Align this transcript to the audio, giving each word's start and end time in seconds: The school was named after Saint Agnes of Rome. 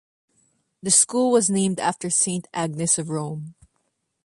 The 0.81 0.89
school 0.89 1.31
was 1.31 1.51
named 1.51 1.79
after 1.79 2.09
Saint 2.09 2.47
Agnes 2.55 2.97
of 2.97 3.09
Rome. 3.11 3.53